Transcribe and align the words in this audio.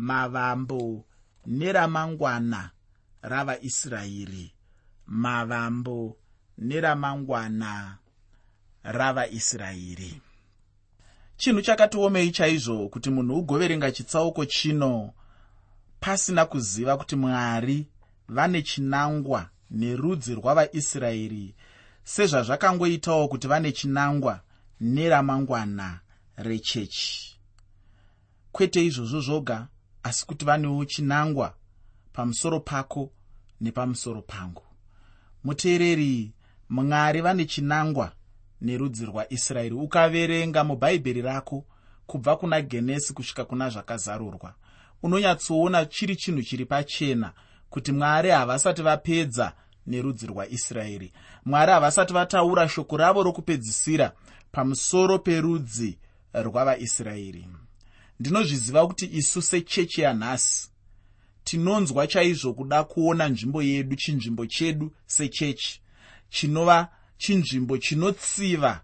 mavambo 0.00 1.04
neramangwana 1.46 2.70
ravaisraeri. 3.22 4.54
Mavambo 5.06 6.16
neramangwana 6.58 7.98
ravaisraeri. 8.82 10.20
Chinhu 11.36 11.62
chakatiomei 11.62 12.30
chaizvo 12.30 12.88
kuti 12.88 13.10
munhu 13.10 13.38
ugoverenga 13.38 13.90
chitsauko 13.92 14.44
chino 14.44 15.12
pasina 16.00 16.46
kuziva 16.46 16.96
kuti 16.96 17.16
mwari 17.16 17.86
vane 18.28 18.62
chinangwa 18.62 19.50
nerudzi 19.70 20.34
rwavaisraeri 20.34 21.54
sezvazvakangoitawo 22.04 23.28
kuti 23.28 23.48
vane 23.48 23.72
chinangwa 23.72 24.40
neramangwana 24.80 26.00
rechechi. 26.36 27.36
Kwete 28.52 28.86
izvozvo 28.86 29.20
zvoga 29.20 29.68
asi 30.02 30.26
kuti 30.26 30.44
vanewo 30.44 30.84
chinangwa 30.84 31.54
pamusoro 32.12 32.60
pako 32.60 33.12
nepamusoro 33.60 34.22
pangu. 34.22 34.62
Muteereri 35.44 36.32
mwari 36.68 37.20
vane 37.20 37.44
chinangwa 37.44 38.12
nerudzi 38.60 39.06
rwaisraeri. 39.06 39.74
Ukaverenga 39.74 40.64
mubhaibheri 40.64 41.22
rako 41.22 41.64
kubva 42.06 42.36
kuna 42.36 42.62
genesi 42.62 43.12
kusvika 43.12 43.44
kuna 43.44 43.70
zvakazarurwa. 43.70 44.54
Unonyatsoona 45.02 45.84
chiri 45.86 46.16
chinhu 46.16 46.42
chiri 46.42 46.64
pachena 46.66 47.32
kuti 47.70 47.92
mwari 47.92 48.30
havasati 48.30 48.82
vapedza 48.82 49.52
nerudzi 49.86 50.26
rwaisraeri. 50.26 51.12
Mwari 51.44 51.72
havasati 51.72 52.12
vataura 52.12 52.68
shoko 52.68 52.96
ravo 52.96 53.22
rokupedzisira 53.22 54.12
pamusoro 54.52 55.18
perudzi 55.18 55.98
rwavaisraeri 56.34 57.46
ndinozviziva 58.20 58.86
kuti 58.86 59.06
isu 59.12 59.42
sechechi 59.42 60.00
yanhasi 60.00 60.68
tinonzwa 61.44 62.06
chaizvo 62.06 62.54
kuda 62.54 62.84
kuona 62.84 63.28
nzvimbo 63.28 63.62
yedu 63.62 63.96
chinzvimbo 63.96 64.46
chedu 64.46 64.92
sechechi 65.06 65.80
chinova 66.30 66.88
chinzvimbo 67.18 67.78
chinotsiva 67.78 68.80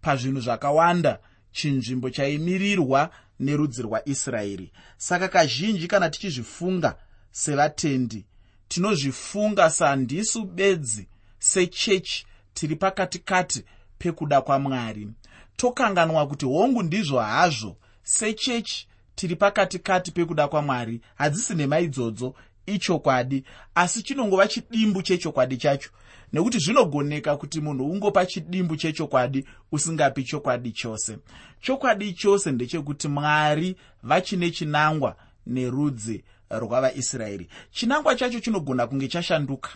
pazvinhu 0.00 0.40
zvakawanda 0.40 1.18
chinzvimbo 1.52 2.10
chaimirirwa 2.10 3.10
nerudzi 3.40 3.82
rwaisraeri. 3.82 4.72
Saka 4.96 5.28
kazhinji 5.28 5.86
kana 5.88 6.10
tichizvifunga 6.10 6.96
sevatendi 7.30 8.24
tinozvifunga 8.68 9.70
sandisu 9.70 10.44
bedzi 10.44 11.08
sechechi 11.38 12.26
tiri 12.54 12.76
pakatikati 12.76 13.64
pekuda 13.98 14.40
kwamwari. 14.40 15.08
Tokanganwa 15.56 16.26
kuti 16.26 16.46
hongu 16.46 16.82
ndizvo 16.82 17.20
hazvo 17.20 17.76
sechechi 18.04 18.88
tiri 19.14 19.36
pakatikati 19.36 20.10
pekuda 20.10 20.48
kwamwari. 20.48 21.00
Hadzisi 21.14 21.54
nhema 21.54 21.80
idzodzo 21.80 22.34
ichokwadi 22.66 23.44
asi 23.74 24.02
chinongova 24.02 24.48
chidimbu 24.48 25.02
chechokwadi 25.02 25.56
chacho. 25.56 25.90
Nekuti 26.32 26.58
zvinogoneka 26.58 27.36
kuti 27.36 27.60
munhu 27.60 27.90
ungopa 27.90 28.26
chidimbu 28.26 28.76
chechokwadi 28.76 29.44
usingapi 29.72 30.24
chokwadi 30.24 30.72
chose. 30.72 31.18
Chokwadi 31.60 32.12
chose 32.12 32.52
ndechekuti 32.52 33.08
mwari 33.08 33.76
vachine 34.02 34.50
chinangwa 34.50 35.16
nerudzi 35.46 36.24
rwavaisraeri. 36.50 37.48
Chinangwa 37.70 38.16
chacho 38.16 38.40
chinogona 38.40 38.86
kunge 38.86 39.08
chashanduka. 39.08 39.70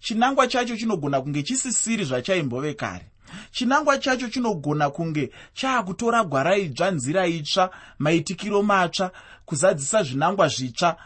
Chinangwa 0.00 0.48
chacho 0.48 0.76
chinogona 0.76 1.20
kunge 1.20 1.42
chisisiri 1.42 2.04
zvachaimbove 2.04 2.74
kare 2.74 3.06
chinangwa 3.50 3.98
chacho 3.98 4.28
chinogona 4.28 4.90
kunge 4.90 5.30
chaakutora 5.54 6.24
gwara 6.24 6.56
idzva 6.56 6.90
nzira 6.90 7.26
itsva 7.26 7.70
maitikiro 7.98 8.62
matsva 8.62 9.12
kuzadzisa 9.44 10.02
zvinangwa 10.02 10.48
zvitsva. 10.48 10.96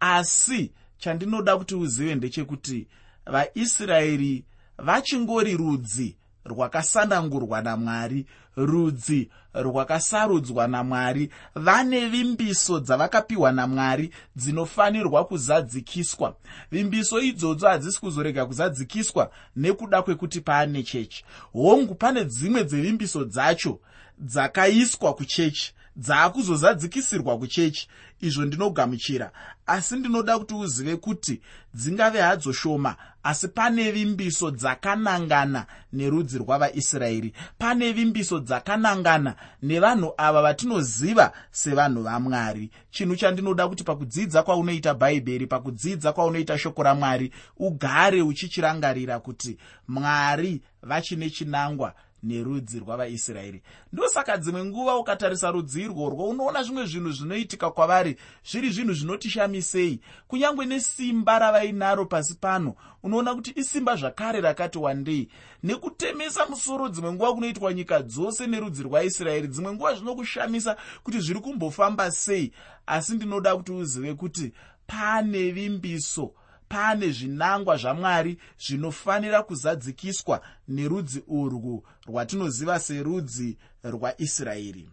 Asi 0.00 0.72
chandinoda 0.98 1.56
kuti 1.56 1.74
uzive 1.74 2.14
ndechekuti 2.14 2.86
vaisraeri 3.26 4.44
vachingori 4.78 5.56
rudzi 5.56 6.16
rwakasanangurwa 6.44 7.62
namwari 7.62 8.26
rudzi 8.56 9.30
rwakasarudzwa 9.54 10.68
namwari 10.68 11.30
vane 11.54 12.08
vimbiso 12.08 12.80
dzavakapiwa 12.80 13.52
namwari 13.52 14.10
dzinofanirwa 14.36 15.24
kuzadzikiswa. 15.24 16.36
Vimbiso 16.70 17.20
idzodzo 17.20 17.68
hadzisi 17.68 18.00
kuzorega 18.00 18.46
kuzadzikiswa 18.46 19.30
nekuda 19.56 20.02
kwekuti 20.02 20.40
paane 20.40 20.82
chechi. 20.82 21.24
Hongu 21.52 21.94
pane 21.94 22.24
dzimwe 22.24 22.64
dzevimbiso 22.64 23.24
dzacho 23.24 23.80
dzakaiswa 24.18 25.14
kuchechi 25.14 25.74
dzaakuzozadzikisirwa 25.96 27.38
kuchechi. 27.38 27.88
Izvo 28.20 28.44
ndinogamuchira. 28.44 29.30
Asi 29.66 29.96
ndinoda 29.96 30.38
kuti 30.38 30.54
uzive 30.54 30.96
kuti 30.96 31.40
dzingave 31.74 32.20
hadzo 32.20 32.52
shoma 32.52 32.96
asi 33.22 33.48
pane 33.48 33.92
vimbiso 33.92 34.50
dzakanangana 34.50 35.66
nerudzi 35.92 36.38
rwavaisraeri. 36.38 37.32
Pane 37.58 37.92
vimbiso 37.92 38.40
dzakanangana 38.40 39.34
nevanhu 39.62 40.12
ava 40.16 40.42
vatinoziva 40.42 41.32
sevanhu 41.50 42.02
vamwari. 42.02 42.70
Chinhu 42.90 43.16
chandinoda 43.16 43.68
kuti 43.68 43.84
pakudzidza 43.84 44.42
kwaunoita 44.42 44.94
bhaibheri 44.94 45.46
pakudzidza 45.46 46.12
kwaunoita 46.12 46.58
shoko 46.58 46.82
ramwari 46.82 47.32
ugare 47.56 48.22
uchichirangarira 48.22 49.20
kuti 49.20 49.58
mwari 49.88 50.62
vachine 50.82 51.30
chinangwa 51.30 51.94
nerudzi 52.24 52.80
rwavaisraeri. 52.80 53.62
Ndosaka 53.92 54.36
dzimwe 54.36 54.64
nguva 54.64 54.96
ukatarisa 54.96 55.50
rudzi 55.50 55.82
irworwo 55.82 56.28
unoona 56.28 56.62
zvimwe 56.62 56.86
zvinhu 56.86 57.12
zvinoitika 57.12 57.70
kwavari 57.70 58.16
zviri 58.50 58.70
zvinhu 58.70 58.92
zvinotishamisei 58.92 60.00
kunyange 60.28 60.64
nesimba 60.64 61.38
ravainaro 61.38 62.06
pasi 62.06 62.34
pano 62.34 62.74
unoona 63.02 63.34
kuti 63.34 63.52
isimba 63.56 63.96
zvakare 63.96 64.40
rakati 64.40 64.78
wandei. 64.78 65.28
Nekutemesa 65.62 66.46
musoro 66.46 66.88
dzimwe 66.88 67.12
nguva 67.12 67.34
kunoitwa 67.34 67.74
nyika 67.74 68.02
dzose 68.02 68.46
nerudzi 68.46 68.82
rwaisraeri 68.82 69.48
dzimwe 69.48 69.72
nguva 69.72 69.94
zvinokushamisa 69.94 70.76
kuti 71.02 71.20
zviri 71.20 71.40
kumbofamba 71.40 72.10
sei. 72.10 72.52
Asi 72.86 73.12
ndinoda 73.12 73.56
kuti 73.56 73.72
uzive 73.72 74.14
kuti 74.14 74.52
pane 74.86 75.50
vimbiso 75.50 76.32
pane 76.74 77.12
zvinangwa 77.12 77.76
zvamwari 77.76 78.38
zvinofanira 78.58 79.42
kuzadzikiswa 79.42 80.40
nerudzi 80.68 81.22
urwu 81.26 81.84
rwatinoziva 82.06 82.80
serudzi 82.80 83.56
rwaisraeri 83.84 84.90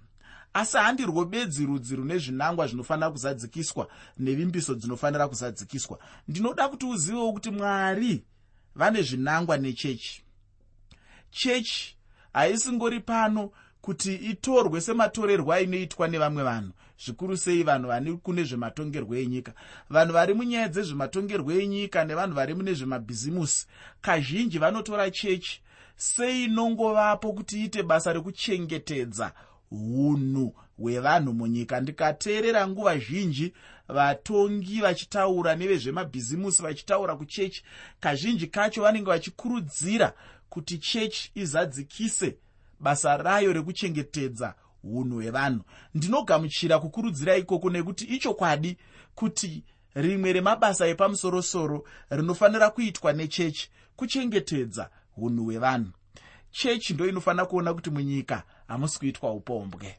asi 0.54 0.78
handirwo 0.78 1.26
bedzi 1.26 1.66
rudzi 1.66 1.96
rune 1.96 2.18
zvinangwa 2.18 2.68
zvinofanira 2.68 3.12
kuzadzikiswa 3.12 3.88
nevimbiso 4.18 4.76
dzinofanira 4.76 5.28
kuzadzikiswa. 5.28 6.00
Ndinoda 6.28 6.70
kuti 6.70 6.86
uzivewo 6.86 7.34
kuti 7.34 7.52
mwari 7.52 8.24
vane 8.76 9.02
zvinangwa 9.02 9.58
nechechi. 9.58 10.24
Chechi 11.32 11.98
haisingori 12.34 13.00
pano 13.00 13.52
kuti 13.82 14.16
itorwe 14.16 14.82
sematorerwo 14.82 15.54
ainoitwa 15.54 16.08
nevamwe 16.08 16.44
vanhu 16.44 16.72
zvikuru 17.06 17.38
sei 17.38 17.64
vanhu 17.64 17.88
vane 17.88 18.14
kune 18.14 18.44
zvematongerwo 18.44 19.16
enyika. 19.16 19.54
Vanhu 19.90 20.14
vari 20.14 20.34
munyaya 20.34 20.68
dzezvematongerwo 20.68 21.52
enyika 21.52 22.06
nevanhu 22.06 22.36
vari 22.36 22.54
mune 22.54 22.74
zvemabhizimusi 22.74 23.68
kazhinji 24.02 24.60
vanotora 24.60 25.12
chechi. 25.12 25.62
Seinongovapo 25.96 27.34
kuti 27.34 27.60
iite 27.62 27.84
basa 27.84 28.14
rekuchengetedza 28.14 29.34
unhu 29.72 30.56
hwevanhu 30.78 31.34
munyika? 31.34 31.82
Ndikateerera 31.82 32.68
nguva 32.68 32.98
zhinji 32.98 33.54
vatongi 33.88 34.82
vachitaura 34.82 35.56
nevezvemabhizimusi 35.56 36.64
vachitaura 36.64 37.16
kuchechi. 37.16 37.64
Kazhinji 38.00 38.48
kacho 38.48 38.82
vanenge 38.82 39.10
vachikurudzira 39.10 40.14
kuti 40.50 40.78
chechi 40.78 41.32
izadzikise 41.36 42.38
basa 42.80 43.18
rayo 43.18 43.54
rekuchengetedza 43.54 44.56
unhu 44.84 45.16
hwevanhu. 45.16 45.64
Ndinogamuchira 45.94 46.80
kukurudzira 46.80 47.38
ikoko 47.38 47.70
nekuti 47.70 48.06
ichokwadi 48.06 48.78
kuti 49.16 49.64
rimwe 49.96 50.34
remabasa 50.34 50.88
epamusorosoro 50.88 51.84
rinofanira 52.10 52.70
kuitwa 52.70 53.14
nechechi 53.14 53.70
kuchengetedza 53.96 54.90
unhu 55.18 55.44
hwevanhu. 55.44 55.92
Chechi 56.52 56.94
ndo 56.94 57.08
inofanira 57.08 57.46
kuona 57.46 57.74
kuti 57.74 57.90
munyika 57.90 58.44
hamusi 58.68 59.00
kuitwa 59.00 59.32
upombwe. 59.34 59.98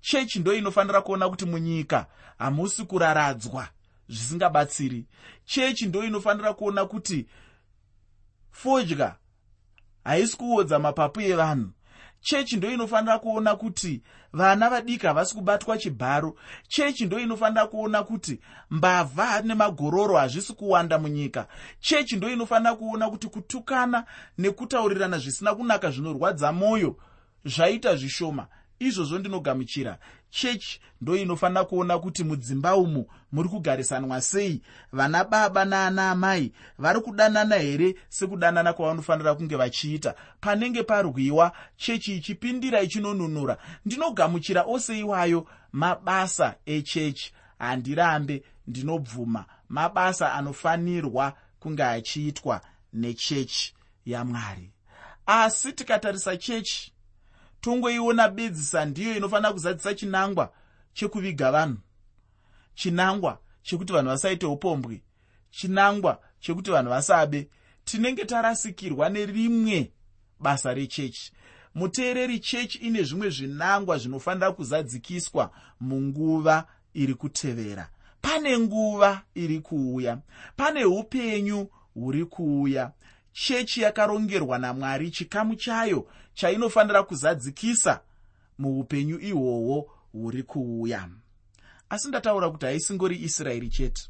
Chechi 0.00 0.38
ndo 0.38 0.54
inofanira 0.54 1.02
kuona 1.02 1.28
kuti 1.28 1.44
munyika 1.44 2.06
hamusi 2.38 2.84
kuraradzwa 2.84 3.68
zvisingabatsiri. 4.08 5.06
Chechi 5.44 5.86
ndo 5.86 6.04
inofanira 6.04 6.54
kuona 6.54 6.86
kuti 6.86 7.26
fodya 8.50 9.16
haisi 10.04 10.36
kuodza 10.36 10.78
mapapu 10.78 11.20
evanhu 11.20 11.70
chechi 12.20 12.56
ndo 12.56 12.70
inofanira 12.70 13.18
kuona 13.18 13.56
kuti 13.56 14.02
vana 14.32 14.70
vadiki 14.70 15.06
havasi 15.06 15.34
kubatwa 15.34 15.78
chibharo. 15.78 16.36
Chechi 16.68 17.04
ndo 17.06 17.18
inofanira 17.18 17.66
kuona 17.66 18.02
kuti 18.02 18.40
mbavha 18.70 19.42
nemagororo 19.42 20.16
hazvisi 20.16 20.52
kuwanda 20.52 20.98
munyika. 20.98 21.48
Chechi 21.80 22.16
ndo 22.16 22.30
inofanira 22.30 22.74
kuona 22.74 23.10
kuti 23.10 23.28
kutukana 23.28 24.04
nekutaurirana 24.38 25.18
zvisina 25.18 25.54
kunaka 25.54 25.90
zvinorwadza 25.90 26.52
mwoyo 26.52 26.96
zvaita 27.44 27.96
zvishoma. 27.96 28.46
Izvozvo 28.78 29.18
ndinogamuchira 29.18 29.98
chechi 30.40 30.80
ndo 31.00 31.16
inofanira 31.16 31.64
kuona 31.64 31.98
kuti 31.98 32.24
mudzimba 32.24 32.76
umu 32.76 33.06
muri 33.32 33.48
kugarisanwa 33.48 34.20
sei. 34.20 34.62
Vana 34.92 35.24
baba 35.24 35.64
naana 35.64 36.10
amai 36.10 36.52
vari 36.78 37.00
kudanana 37.00 37.56
here 37.56 37.94
sekudanana 38.08 38.72
kwavanofanira 38.72 39.34
kunge 39.34 39.56
vachiita? 39.56 40.14
Panenge 40.40 40.82
parwiwa 40.82 41.52
chechi 41.76 42.16
ichipindira 42.16 42.80
ichinonunura. 42.82 43.56
Ndinogamuchira 43.86 44.62
ose 44.64 44.98
iwayo 44.98 45.46
mabasa 45.72 46.54
echechi. 46.66 47.32
Handirambe 47.58 48.42
ndinobvuma 48.66 49.44
mabasa 49.68 50.32
anofanirwa 50.32 51.32
kunge 51.60 51.84
achiitwa 51.84 52.60
nechechi 52.92 53.74
yamwari. 54.06 54.70
Asi 55.26 55.72
tikatarisa 55.72 56.36
chechi 56.36 56.92
tongoiona 57.66 58.28
bedzisa 58.28 58.84
ndiyo 58.84 59.16
inofanira 59.16 59.52
kuzadzisa 59.52 59.94
chinangwa 59.94 60.52
chekuviga 60.94 61.52
vanhu. 61.52 61.78
Chinangwa 62.74 63.38
chekuti 63.62 63.92
vanhu 63.92 64.08
vasaite 64.08 64.46
upombwe. 64.46 65.02
Chinangwa 65.50 66.20
chekuti 66.40 66.70
vanhu 66.70 66.90
vasabe. 66.90 67.48
Tinenge 67.84 68.24
tarasikirwa 68.24 69.08
nerimwe 69.08 69.92
basa 70.40 70.74
rechechi. 70.74 71.32
Muteereri 71.74 72.40
chechi 72.40 72.78
ine 72.78 73.02
zvimwe 73.02 73.30
zvinangwa 73.30 73.98
zvinofanira 73.98 74.52
kuzadzikiswa 74.52 75.50
munguva 75.80 76.66
iri 76.94 77.14
kutevera. 77.14 77.88
Pane 78.20 78.58
nguva 78.58 79.22
iri 79.34 79.60
kuuya. 79.60 80.18
Pane 80.56 80.84
upenyu 80.84 81.68
huri 81.94 82.24
kuuya 82.24 82.92
chechi 83.36 83.80
yakarongerwa 83.80 84.58
namwari 84.58 85.10
chikamu 85.10 85.56
chayo 85.56 86.06
chainofanira 86.34 87.02
kuzadzikisa 87.02 88.00
muupenyu 88.58 89.20
ihwohwo 89.20 89.90
huri 90.12 90.42
kuuya. 90.42 91.08
Asi 91.88 92.08
ndataura 92.08 92.50
kuti 92.50 92.66
haisingori 92.66 93.22
israeri 93.22 93.68
chete 93.68 94.02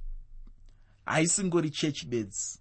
haisingori 1.06 1.70
chechi 1.70 2.06
bedzi. 2.06 2.58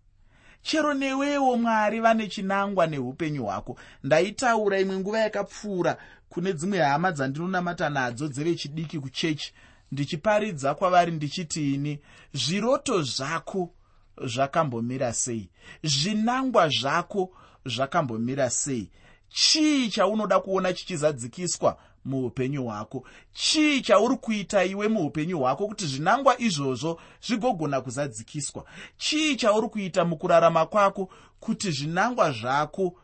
Chero 0.61 0.93
newewo 0.93 1.57
mwari 1.57 1.99
vane 1.99 2.27
chinangwa 2.27 2.87
neupenyu 2.87 3.43
hwako 3.43 3.79
ndaitaura 4.03 4.79
imwe 4.79 4.97
nguva 4.99 5.19
yakapfuura 5.19 5.97
kune 6.29 6.53
dzimwe 6.53 6.79
hama 6.79 7.11
dzandinonamata 7.11 7.89
nadzo 7.89 8.27
dzevechidiki 8.27 8.99
kuchechi 8.99 9.53
ndichiparidza 9.91 10.75
kwavari 10.75 11.11
ndichitiini 11.11 11.99
zviroto 12.33 13.01
zvako 13.01 13.74
zvakambomira 14.23 15.13
sei? 15.13 15.49
Zvinangwa 15.83 16.69
zvako 16.69 17.31
zvakambomira 17.65 18.49
sei? 18.49 18.89
Chii 19.29 19.89
chaunoda 19.89 20.39
kuona 20.39 20.73
chichizadzikiswa 20.73 21.77
muupenyu 22.05 22.63
hwako? 22.63 23.07
Chii 23.33 23.81
chauri 23.81 24.15
kuita 24.17 24.65
iwe 24.65 24.87
muupenyu 24.87 25.39
hwako 25.39 25.67
kuti 25.67 25.87
zvinangwa 25.87 26.41
izvozvo 26.41 27.01
zvigogona 27.27 27.81
kuzadzikiswa? 27.81 28.65
Chii 28.97 29.35
chauri 29.35 29.69
kuita 29.69 30.05
mukurarama 30.05 30.65
kwako 30.65 31.09
kuti 31.39 31.71
zvinangwa 31.71 32.31
zvako 32.31 32.95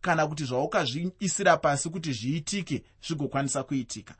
kana 0.00 0.26
kuti 0.26 0.44
zvaukazviisira 0.44 1.56
pasi 1.56 1.90
kuti 1.90 2.12
zviitike 2.12 2.82
zvigokwanisa 3.06 3.62
kuitika? 3.62 4.14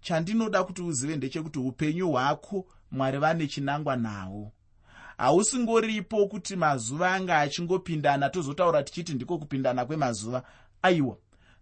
Chandinoda 0.00 0.64
kuti 0.64 0.82
uzive 0.82 1.16
ndechekuti 1.16 1.58
upenyu 1.58 2.10
hwako 2.10 2.66
mwari 2.90 3.18
vane 3.18 3.46
chinangwa 3.46 3.96
nawo 3.96 4.52
hausingoripo 5.18 6.26
kuti 6.26 6.56
mazuva 6.56 7.14
anga 7.14 7.38
achingopindana 7.38 8.30
tozotaura 8.30 8.82
tichiti 8.82 9.14
ndiko 9.14 9.38
kupindana 9.38 9.84
kwemazuva. 9.84 10.42
Aiwa 10.82 11.16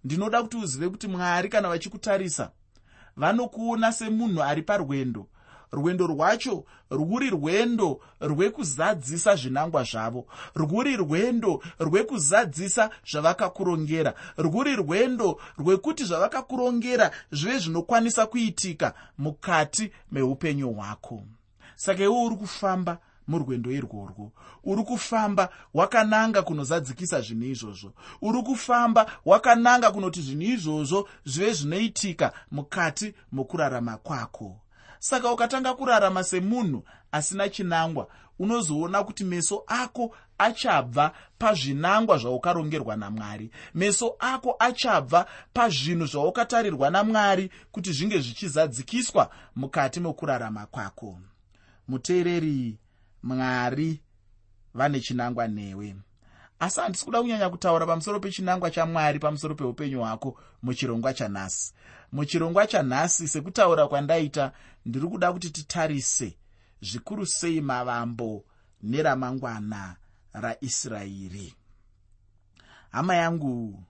ndinoda 0.05 0.43
kuti 0.43 0.57
uzive 0.57 0.89
kuti 0.89 1.09
mwari 1.09 1.49
kana 1.49 1.69
vachikutarisa 1.69 2.51
vanokuona 3.17 3.93
semunhu 3.93 4.43
ari 4.43 4.63
parwendo. 4.63 5.27
Rwendo 5.73 6.07
rwacho 6.07 6.65
rwuri 6.91 7.31
rwendo 7.31 8.01
rwekuzadzisa 8.21 9.37
zvinangwa 9.37 9.83
zvavo. 9.85 10.27
Rwuri 10.55 10.97
rwendo 10.97 11.63
rwekuzadzisa 11.79 12.91
zvavakakurongera. 13.11 14.15
Rwuri 14.39 14.77
rwendo 14.77 15.41
rwekuti 15.59 16.05
zvavakakurongera 16.05 17.11
zvive 17.33 17.59
zvinokwanisa 17.59 18.27
kuitika 18.27 18.95
mukati 19.19 19.93
meupenyu 20.13 20.73
hwako. 20.73 21.23
Saka 21.77 22.05
iwe 22.05 22.25
uri 22.25 22.37
kufamba 22.37 22.99
murwendo 23.29 23.71
irworwo. 23.71 24.33
Uri 24.65 24.83
kufamba 24.83 25.49
wakananga 25.75 26.43
kunozadzikisa 26.43 27.21
zvinhu 27.21 27.45
izvozvo. 27.45 27.93
Uri 28.23 28.43
kufamba 28.43 29.07
wakananga 29.25 29.91
kunoti 29.91 30.23
zvinhu 30.23 30.43
izvozvo 30.43 31.09
zvive 31.25 31.53
zvinoitika 31.53 32.33
mukati 32.51 33.15
mokurarama 33.33 33.97
kwako. 33.97 34.61
Saka 34.99 35.33
ukatanga 35.33 35.75
kurarama 35.75 36.25
semunhu 36.25 36.85
asina 37.13 37.49
chinangwa 37.49 38.09
unozoona 38.39 39.05
kuti 39.05 39.25
meso 39.25 39.65
ako 39.67 40.17
achabva 40.39 41.13
pazvinangwa 41.39 42.19
zvaukarongerwa 42.19 42.97
namwari. 42.97 43.51
Meso 43.75 44.17
ako 44.19 44.57
achabva 44.59 45.27
pazvinhu 45.53 46.07
zvaukatarirwa 46.07 46.91
namwari 46.91 47.51
kuti 47.73 47.93
zvinge 47.93 48.19
zvichizadzikiswa 48.19 49.31
mukati 49.57 50.01
mokurarama 50.01 50.67
kwako. 50.67 51.19
Muteereri 51.89 52.79
mwari 53.27 54.01
vane 54.75 55.01
chinangwa 55.01 55.49
newe. 55.49 55.97
Asi 56.59 56.81
handisi 56.81 57.05
kuda 57.05 57.21
kunyanya 57.21 57.51
kutaura 57.51 57.87
pamusoro 57.87 58.21
pechinangwa 58.21 58.71
chamwari 58.71 59.19
pamusoro 59.19 59.55
peupenyu 59.55 60.01
hwako 60.01 60.39
muchirongwa 60.63 61.15
chanhasi 61.15 61.75
muchirongwa 62.13 62.67
chanhasi 62.67 63.29
sekutaura 63.29 63.89
kwandaita 63.89 64.53
ndiri 64.87 65.09
kuda 65.09 65.33
kuti 65.33 65.51
titarise 65.51 66.37
zvikuru 66.81 67.27
sei 67.27 67.61
mavambo 67.61 68.45
neramangwana 68.83 69.97
raisraeri 70.33 71.55
hama 72.91 73.17
yangu 73.17 73.83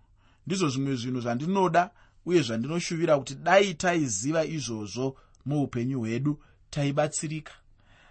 ndizvo 0.46 0.68
zvimwe 0.68 0.96
zvinhu 0.96 1.20
zvandinoda 1.20 1.90
uye 2.26 2.42
zvandinoshuvira 2.42 3.18
kuti 3.18 3.34
dai 3.34 3.74
taiziva 3.74 4.44
izvozvo 4.44 5.16
muupenyu 5.44 5.98
hwedu 6.00 6.42
taibatsirika 6.70 7.52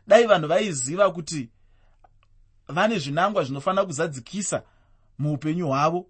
dai 0.07 0.25
vanhu 0.25 0.47
vaiziva 0.47 1.11
kuti 1.11 1.49
vane 2.67 2.99
zvinangwa 2.99 3.43
zvinofanira 3.43 3.85
kuzadzikisa 3.85 4.63
muupenyu 5.19 5.67
hwavo. 5.67 6.05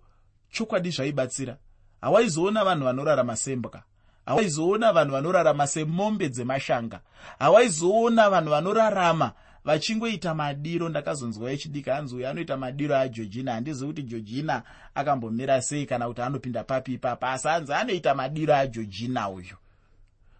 Chokwadi 0.51 0.89
zvaibatsira. 0.89 1.57
Hawaizoona 2.01 2.63
vanhu 2.63 2.85
vanorarama 2.85 3.35
sembwa 3.35 3.83
hawaizoona 4.25 4.93
vanhu 4.93 5.11
vanorarama 5.11 5.67
semombe 5.67 6.29
dzemashanga. 6.29 6.99
Hawaizoona 7.39 8.29
vanhu 8.29 8.49
vanorarama 8.49 9.31
vachingoita 9.65 10.33
madiro. 10.33 10.89
Ndakazonzwa 10.89 11.51
echidika 11.51 11.97
anzi 11.97 12.15
uyo 12.15 12.29
anoita 12.29 12.57
madiro 12.57 12.95
ageorgina 12.97 13.53
handizivi 13.53 13.87
kuti 13.87 14.03
georgina 14.03 14.63
akambomira 14.95 15.61
sei 15.61 15.85
kana 15.85 16.07
kuti 16.07 16.21
anopinda 16.21 16.63
papi 16.63 16.93
ipapa 16.93 17.31
asi 17.31 17.47
anzi 17.47 17.73
anoita 17.73 18.15
madiro 18.15 18.55
ageorgina 18.55 19.29
uyu 19.29 19.55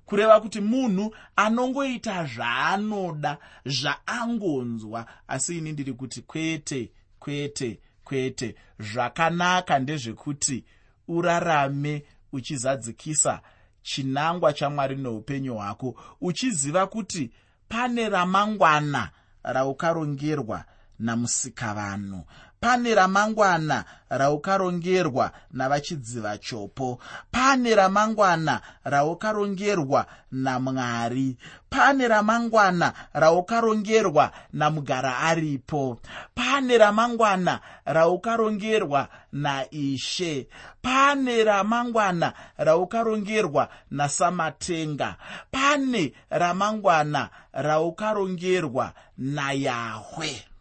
kureva 0.05 0.41
kuti 0.41 0.61
munhu 0.61 1.15
anongoita 1.35 2.25
zvaanoda 2.25 3.37
zvaangonzwa. 3.65 5.05
Asi 5.27 5.57
ini 5.57 5.71
ndiri 5.71 5.93
kuti 5.93 6.21
kwete 6.21 6.91
kwete 7.19 7.79
kwete. 8.03 8.55
Zvakanaka 8.79 9.79
ndezvekuti 9.79 10.65
urarame 11.07 12.03
uchizadzikisa 12.31 13.41
chinangwa 13.81 14.53
chamwari 14.53 14.95
neupenyu 14.95 15.55
hwako 15.55 15.95
uchiziva 16.21 16.87
kuti 16.87 17.31
pane 17.67 18.09
ramangwana 18.09 19.09
raukarongerwa 19.43 20.65
namusikavanhu 20.99 22.25
pane 22.65 22.95
ramangwana 22.95 23.85
raukarongerwa 24.09 25.31
navachidziva 25.53 26.37
chopo 26.37 26.99
pane 27.31 27.75
ramangwana 27.75 28.61
raukarongerwa 28.83 30.05
namwari. 30.31 31.37
Pane 31.69 32.07
ramangwana 32.07 32.93
raukarongerwa 33.13 34.31
namugara 34.53 35.17
aripo. 35.19 35.99
Pane 36.35 36.77
ramangwana 36.77 37.59
raukarongerwa 37.85 39.07
naishe. 39.33 40.47
Pane 40.81 41.43
ramangwana 41.43 42.33
raukarongerwa 42.57 43.69
nasamatenga. 43.91 45.15
Pane 45.51 46.13
ramangwana 46.29 47.29
raukarongerwa 47.53 48.93
nayahwe 49.17 50.54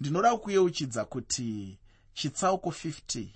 ndinoda 0.00 0.36
kuyeuchidza 0.36 1.04
kuti 1.04 1.78
chitsauko 2.14 2.70
50 2.70 3.26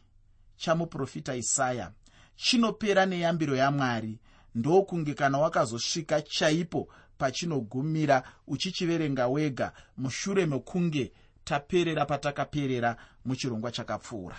chamuprofita 0.57 1.37
isaya 1.37 1.93
chinopera 2.37 3.07
neyambiro 3.07 3.57
yamwari. 3.57 4.19
Ndokunge 4.55 5.15
kana 5.15 5.39
wakazosvika 5.39 6.23
chaipo 6.23 6.89
pachinogumira 7.19 8.23
uchichiverenga 8.47 9.29
wega 9.29 9.73
mushure 9.97 10.47
mekunge 10.47 11.13
taperera 11.45 12.07
patakaperera 12.07 12.97
muchirongwa 13.25 13.71
chakapfuura. 13.71 14.37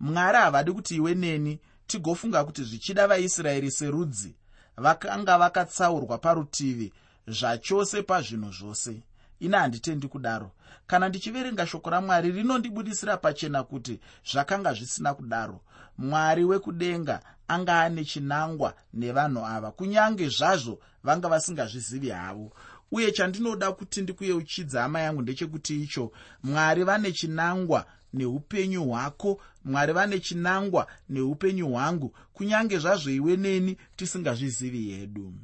Mwari 0.00 0.38
havadi 0.38 0.72
kuti 0.72 0.96
iwe 0.96 1.14
neni 1.14 1.60
tigofunga 1.86 2.44
kuti 2.44 2.64
zvichida 2.64 3.06
vaisraeri 3.06 3.70
serudzi 3.70 4.34
vakanga 4.76 5.38
vakatsaurwa 5.38 6.18
parutivi 6.18 6.92
zvachose 7.26 8.02
pazvinhu 8.02 8.52
zvose 8.52 9.02
ina 9.42 9.58
handitendi 9.60 10.08
kudaro. 10.08 10.50
Kana 10.86 11.08
ndichiverenga 11.08 11.66
shoko 11.66 11.90
ramwari 11.90 12.30
rinondibudisira 12.32 13.16
pachena 13.16 13.62
kuti 13.64 14.00
zvakanga 14.32 14.74
zvisina 14.74 15.14
kudaro. 15.14 15.60
Mwari 15.98 16.44
wekudenga 16.44 17.20
anga 17.48 17.80
ane 17.80 18.04
chinangwa 18.04 18.74
nevanhu 18.94 19.46
ava 19.46 19.70
kunyange 19.70 20.28
zvazvo 20.28 20.78
vanga 21.04 21.28
vasingazvizivi 21.28 22.10
havo. 22.10 22.52
Uye 22.92 23.12
chandinoda 23.12 23.72
kuti 23.72 24.02
ndikuyeuchidza 24.02 24.82
hama 24.82 25.00
yangu 25.00 25.22
ndechekuti 25.22 25.82
icho 25.82 26.12
mwari 26.42 26.84
vane 26.84 27.12
chinangwa 27.12 27.86
neupenyu 28.12 28.84
hwako 28.84 29.40
mwari 29.64 29.92
vane 29.92 30.18
chinangwa 30.18 30.86
neupenyu 31.08 31.68
hwangu 31.68 32.14
kunyange 32.32 32.78
zvazvo 32.78 33.10
iwe 33.10 33.36
neni 33.36 33.76
tisingazvizivi 33.96 34.90
hedu. 34.90 35.34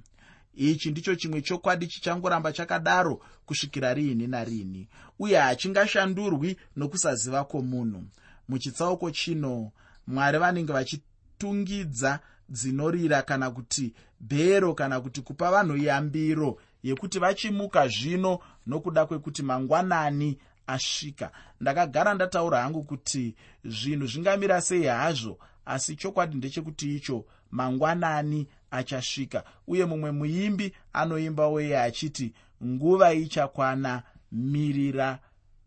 Ichi 0.54 0.90
ndicho 0.90 1.14
chimwe 1.14 1.42
chokwadi 1.42 1.86
chichangoramba 1.86 2.52
chakadaro 2.52 3.20
kusvikira 3.48 3.94
riini 3.94 4.26
nariini 4.26 4.88
uye 5.18 5.38
hachingashandurwi 5.38 6.56
nokusaziva 6.76 7.44
kwomunhu. 7.44 8.04
Muchitsauko 8.48 9.10
chino 9.10 9.72
mwari 10.06 10.38
vanenge 10.38 10.72
vachitungidza 10.72 12.20
dzinorira 12.48 13.22
kana 13.22 13.50
kuti 13.50 13.94
bhero 14.20 14.74
kana 14.74 15.00
kuti 15.00 15.20
kupa 15.20 15.50
vanhu 15.50 15.76
yambiro 15.76 16.58
yekuti 16.82 17.18
vachimuka 17.18 17.88
zvino 17.88 18.38
nokuda 18.66 19.06
kwekuti 19.06 19.42
mangwanani 19.42 20.38
asvika. 20.66 21.30
Ndakagara 21.60 22.14
ndataura 22.14 22.62
hangu 22.62 22.82
kuti 22.82 23.34
zvinhu 23.64 24.06
zvingamira 24.06 24.60
sei 24.60 24.84
hazvo 24.84 25.38
asi 25.66 25.96
chokwadi 25.96 26.36
ndechekuti 26.36 26.96
icho 26.96 27.24
mangwanani 27.50 28.46
achasvika 28.70 29.44
uye 29.66 29.84
mumwe 29.84 30.10
muimbi 30.10 30.74
anoimbawo 30.92 31.60
iye 31.60 31.78
achiti 31.80 32.32
nguva 32.64 33.14
ichakwana 33.14 34.02
mirira 34.32 35.18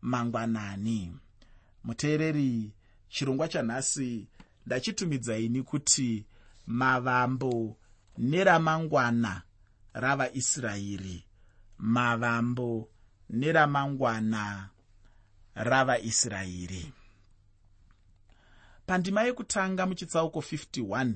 mangwanani. 0.02 1.18
Muteereri 1.84 2.72
chirongwa 3.10 3.48
chanhasi 3.48 4.28
ndachitumidzaini 4.66 5.64
kuti 5.64 6.26
mavambo 6.68 7.78
neramangwana 8.18 9.42
ravaisraeri 9.94 11.26
mavambo 11.78 12.90
neramangwana 13.30 14.70
ravaisraeri 15.56 16.94
pandima 18.86 19.24
yekutanga 19.24 19.86
muchitsauko 19.86 20.40
51 20.40 21.14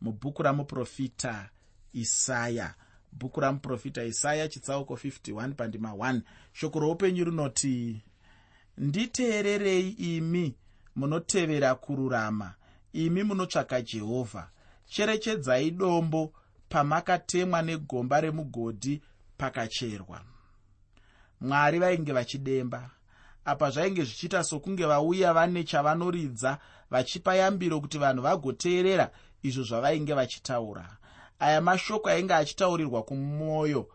mubhuku 0.00 0.42
ramuprofita 0.42 1.50
isaya 1.92 2.74
bhuku 3.12 3.40
ramuprofita 3.40 4.04
isaya 4.04 4.48
chitsauko 4.48 4.94
51 4.94 5.52
pandima 5.52 5.92
1 5.92 6.20
shoko 6.52 6.80
roupenyu 6.80 7.24
rinoti 7.24 8.02
nditeererei 8.78 9.88
imi 9.88 10.54
munotevera 10.96 11.74
kururama 11.74 12.54
imi 12.92 13.22
munotsvaka 13.22 13.82
jehovha. 13.82 14.50
Cherechedzai 14.86 15.70
dombo 15.70 16.32
pamakatemwa 16.68 17.62
negomba 17.62 18.20
remugodhi 18.20 19.02
pakacherwa. 19.38 20.20
Mwari 21.40 21.78
vainge 21.78 22.12
vachidemba. 22.12 22.90
Apa 23.44 23.70
zvainge 23.70 24.04
zvichiita 24.04 24.44
sokunge 24.44 24.86
vauya 24.86 25.32
vane 25.32 25.64
chavanoridza 25.64 26.58
vachipa 26.90 27.34
yambiro 27.36 27.80
kuti 27.80 27.98
vanhu 27.98 28.22
vagoteerera 28.22 29.10
izvo 29.42 29.62
zvavainge 29.62 30.14
vachitaura 30.14 30.96
aya 31.40 31.60
mashoko 31.60 32.08
ainge 32.08 32.34
achitaurirwa 32.34 33.02
kumwoyo 33.02 33.88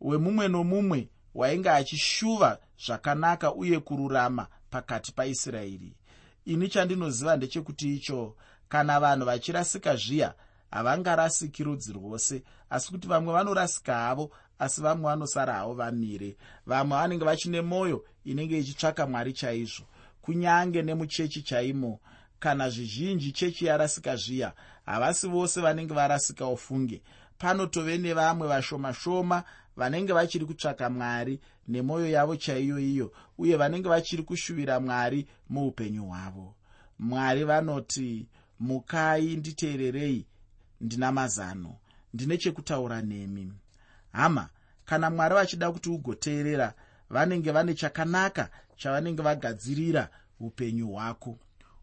wemumwe 0.00 0.48
nomumwe 0.48 1.08
wainge 1.34 1.70
achishuva 1.70 2.58
zvakanaka 2.86 3.54
uye 3.54 3.80
kururama 3.80 4.46
pakati 4.70 5.12
paisraeri. 5.12 5.94
Ini 6.44 6.68
chandinoziva 6.68 7.36
ndechekuti 7.36 7.94
icho 7.94 8.36
kana 8.68 9.00
vanhu 9.00 9.24
vachirasika 9.26 9.96
zviya 9.96 10.34
havangarasiki 10.70 11.64
rudzi 11.64 11.92
rwose 11.92 12.42
asi 12.70 12.90
kuti 12.90 13.08
vamwe 13.08 13.32
vanorasika 13.32 13.94
havo 13.94 14.30
asi 14.58 14.80
vamwe 14.80 15.04
vanosara 15.10 15.52
havo 15.54 15.74
vamire. 15.74 16.36
Vamwe 16.66 16.98
vanenge 16.98 17.24
vachine 17.24 17.60
mwoyo 17.60 18.04
inenge 18.24 18.58
ichitsvaka 18.58 19.06
mwari 19.06 19.32
chaizvo. 19.32 19.84
Kunyange 20.22 20.82
nemuchechi 20.82 21.42
chaimo 21.42 22.00
kana 22.38 22.70
zvizhinji 22.70 23.32
chechi 23.32 23.66
yarasika 23.66 24.16
zviya 24.16 24.52
havasi 24.86 25.28
vose 25.28 25.60
vanenge 25.60 25.94
varasika 25.94 26.46
ufunge. 26.46 27.02
Panotove 27.38 27.98
nevamwe 27.98 28.48
vashoma-shoma 28.48 29.44
vanenge 29.76 30.12
vachiri 30.12 30.46
kutsvaka 30.46 30.90
mwari 30.90 31.40
nemwoyo 31.68 32.08
yavo 32.10 32.36
chaiyo 32.36 32.78
iyo 32.78 33.12
uye 33.38 33.56
vanenge 33.56 33.88
vachiri 33.88 34.22
kushuvira 34.22 34.80
mwari 34.80 35.26
muupenyu 35.48 36.04
hwavo. 36.04 36.54
Mwari 36.98 37.44
vanoti 37.44 38.26
mukai 38.60 39.36
nditeererei 39.36 40.26
ndina 40.80 41.12
mazano 41.12 41.76
ndine 42.14 42.38
chekutaura 42.38 43.02
nemi. 43.02 43.52
Hama 44.12 44.48
kana 44.84 45.10
mwari 45.10 45.34
vachida 45.34 45.72
kuti 45.72 45.88
ugoteerera 45.90 46.74
vanenge 47.10 47.50
vane 47.52 47.74
chakanaka 47.74 48.50
chavanenge 48.76 49.22
vagadzirira 49.22 50.08
upenyu 50.40 50.88
hwako. 50.88 51.38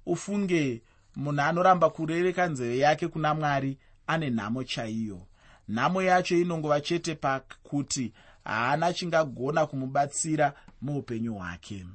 Ufunge 0.06 0.82
munhu 1.16 1.42
anoramba 1.42 1.90
kurereka 1.90 2.48
nzeve 2.48 2.78
yake 2.78 3.08
kuna 3.08 3.34
mwari 3.34 3.78
ane 4.08 4.30
nhamo 4.30 4.64
chaiyo. 4.64 5.28
Nhamo 5.70 6.02
yacho 6.02 6.38
inongova 6.38 6.82
chete 6.82 7.16
pakuti 7.16 8.14
haana 8.44 8.94
chingagona 8.94 9.66
kumubatsira 9.66 10.54
muupenyu 10.82 11.34
hwake. 11.34 11.86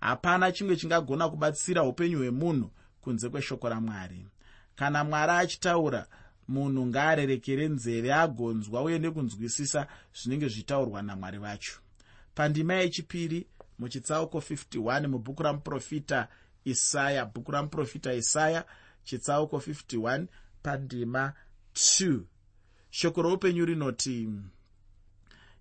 Hapana 0.00 0.52
chimwe 0.52 0.76
chingagona 0.76 1.28
kubatsira 1.28 1.82
upenyu 1.84 2.18
hwemunhu 2.18 2.70
kunze 3.00 3.28
kweshoko 3.28 3.68
ramwari. 3.68 4.26
Kana 4.76 5.04
mwari 5.04 5.32
achitaura 5.32 6.06
munhu 6.48 6.86
ngaarerekere 6.86 7.68
nzeve 7.68 8.14
agonzwa 8.14 8.82
uye 8.82 8.98
nekunzwisisa 8.98 9.86
zvinenge 10.14 10.48
zvitaurwa 10.48 11.02
namwari 11.02 11.38
vacho 11.38 11.76
pandima 12.34 12.74
yechipiri 12.74 13.46
muchitsauko 13.78 14.38
51 14.38 15.06
mubhuku 15.06 15.42
ramuprofita 15.42 16.28
isaya 16.72 17.24
bhuku 17.24 17.50
ramuprofita 17.52 18.14
isaya 18.14 18.64
chitsauko 19.04 19.56
51 19.56 20.26
pandima 20.62 21.32
2 21.74 22.20
shoko 22.90 23.22
roupenyu 23.22 23.64
rinoti 23.64 24.28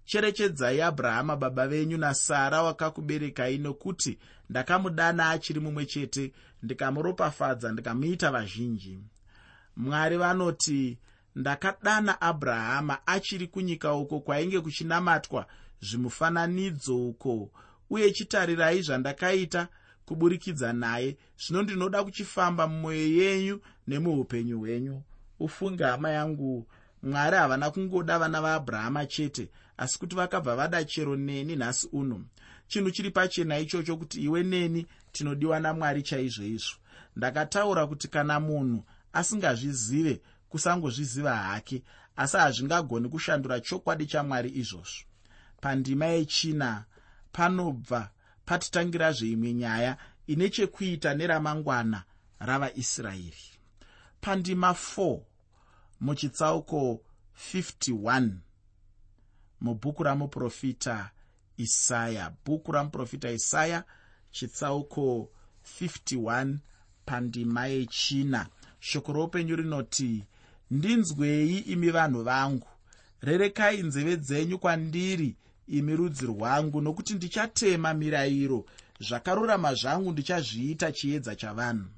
cherechedzai 0.05 0.81
abrahama 0.81 1.35
baba 1.35 1.67
venyu 1.67 1.97
nasara 1.97 2.63
wakakuberekai 2.63 3.57
nokuti 3.57 4.19
ndakamudana 4.49 5.29
achiri 5.29 5.59
mumwe 5.59 5.85
chete 5.85 6.33
ndikamuropafadza 6.63 7.71
ndikamuita 7.71 8.31
vazhinji. 8.31 8.99
Mwari 9.75 10.17
vanoti 10.17 10.97
ndakadana 11.35 12.21
abrahama 12.21 13.07
achiri 13.07 13.47
kunyika 13.47 13.93
uko 13.93 14.19
kwainge 14.19 14.61
kuchinamatwa 14.61 15.47
zvimufananidzo 15.81 17.07
uko 17.07 17.51
uye 17.89 18.11
chitarirai 18.11 18.81
zvandakaita 18.81 19.67
kuburikidza 20.05 20.73
naye. 20.73 21.17
Zvino 21.37 21.61
ndinoda 21.63 22.03
kuchifamba 22.03 22.67
mumwoyo 22.67 23.07
yenyu 23.07 23.61
nemuupenyu 23.87 24.59
hwenyu. 24.59 25.01
Ufunge 25.39 25.83
hama 25.83 26.09
yangu. 26.09 26.67
Mwari 27.03 27.37
havana 27.37 27.71
kungoda 27.71 28.19
vana 28.19 28.41
vaabrahama 28.41 29.05
chete 29.05 29.49
asi 29.77 29.99
kuti 29.99 30.15
vakabva 30.15 30.55
vada 30.55 30.83
chero 30.83 31.15
neni 31.15 31.55
nhasi 31.55 31.89
uno. 31.91 32.25
Chinhu 32.67 32.91
chiri 32.91 33.11
pachena 33.11 33.59
ichocho 33.59 33.97
kuti 33.97 34.21
iwe 34.21 34.43
neni 34.43 34.87
tinodiwa 35.11 35.59
namwari 35.59 36.03
chaizvo 36.03 36.43
izvo. 36.43 36.75
Ndakataura 37.15 37.87
kuti 37.87 38.07
kana 38.07 38.39
munhu 38.39 38.83
asingazvizive 39.13 40.21
kusangozviziva 40.49 41.35
hake 41.35 41.83
asi 42.15 42.37
hazvingagoni 42.37 43.09
kushandura 43.09 43.59
chokwadi 43.59 44.05
chamwari 44.05 44.49
izvozvo. 44.49 45.05
Pandima 45.61 46.05
yechina 46.05 46.85
panobva 47.31 48.09
patitangira 48.45 49.11
zveimwe 49.11 49.53
nyaya 49.53 49.97
ine 50.27 50.49
chekuita 50.49 51.13
neramangwana 51.13 52.03
ravaisraeri. 52.39 53.45
Pandima 54.21 54.71
4 54.71 55.19
muchitsauko 55.99 57.01
51 57.53 58.29
mubhuku 59.61 60.03
ramuprofita 60.03 61.11
isaya. 61.57 62.33
Bhuku 62.45 62.71
ramuprofita 62.71 63.31
isaya 63.31 63.83
chitsauko 64.31 65.29
51 65.79 66.57
pandima 67.05 67.67
yechina. 67.67 68.47
Shoko 68.79 69.13
roupenyu 69.13 69.55
rinoti 69.55 70.23
ndinzwei 70.71 71.57
imi 71.57 71.89
vanhu 71.89 72.23
vangu. 72.23 72.67
Rerekai 73.21 73.81
nzeve 73.83 74.17
dzenyu 74.17 74.59
kwandiri 74.59 75.35
imi 75.67 75.95
rudzi 75.95 76.25
rwangu 76.25 76.81
nokuti 76.81 77.13
ndichatema 77.13 77.93
mirayiro. 77.93 78.65
Zvakarurama 78.99 79.73
zvangu 79.73 80.11
ndichazviita 80.11 80.91
chiedza 80.91 81.35
chavanhu. 81.35 81.89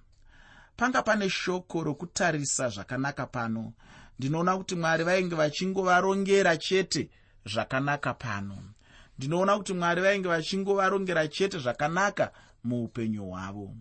Panga 0.77 1.01
pane 1.01 1.29
shoko 1.29 1.83
rokutarisa 1.83 2.69
zvakanaka 2.69 3.25
pano. 3.25 3.73
Ndinoona 4.19 4.57
kuti 4.57 4.75
mwari 4.75 5.03
vainge 5.03 5.35
vachingovarongera 5.35 6.57
chete 6.57 7.09
zvakanaka 7.45 8.13
pano. 8.13 8.57
Ndinoona 9.17 9.57
kuti 9.57 9.73
mwari 9.73 10.01
vainge 10.01 10.27
vachingovarongera 10.27 11.27
chete 11.27 11.59
zvakanaka 11.59 12.31
muupenyu 12.63 13.25
hwavo. 13.25 13.75